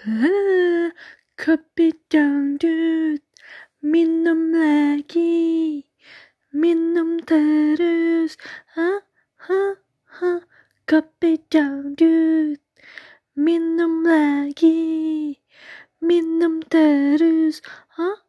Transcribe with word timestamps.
Kopi 1.36 1.92
dangdut, 2.08 3.20
minum 3.84 4.48
lagi, 4.56 5.84
minum 6.56 7.20
terus. 7.20 8.40
Ha, 8.80 9.04
ha, 9.44 9.76
ha, 10.16 10.40
kopi 10.88 11.36
dangdut, 11.52 12.64
minum 13.36 14.00
lagi, 14.00 15.36
minum 16.00 16.64
terus. 16.64 17.60
Ha, 18.00 18.19